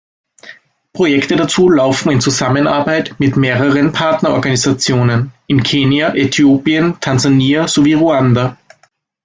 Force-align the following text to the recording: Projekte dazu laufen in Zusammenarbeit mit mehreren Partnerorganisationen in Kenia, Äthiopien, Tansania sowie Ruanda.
Projekte 0.93 1.35
dazu 1.35 1.69
laufen 1.69 2.09
in 2.09 2.21
Zusammenarbeit 2.21 3.19
mit 3.19 3.37
mehreren 3.37 3.91
Partnerorganisationen 3.91 5.31
in 5.45 5.61
Kenia, 5.61 6.15
Äthiopien, 6.15 6.99
Tansania 6.99 7.67
sowie 7.67 7.93
Ruanda. 7.93 8.57